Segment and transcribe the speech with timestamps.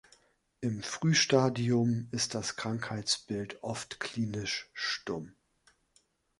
[0.61, 5.35] Im Frühstadium ist das Krankheitsbild oft klinisch stumm.